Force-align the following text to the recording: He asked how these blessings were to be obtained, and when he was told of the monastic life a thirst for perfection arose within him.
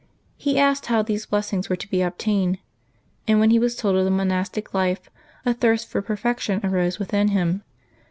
He 0.35 0.57
asked 0.57 0.87
how 0.87 1.03
these 1.03 1.27
blessings 1.27 1.69
were 1.69 1.75
to 1.75 1.87
be 1.87 2.01
obtained, 2.01 2.57
and 3.27 3.39
when 3.39 3.51
he 3.51 3.59
was 3.59 3.75
told 3.75 3.95
of 3.95 4.03
the 4.03 4.09
monastic 4.09 4.73
life 4.73 5.11
a 5.45 5.53
thirst 5.53 5.89
for 5.89 6.01
perfection 6.01 6.59
arose 6.63 6.97
within 6.97 7.27
him. 7.27 7.61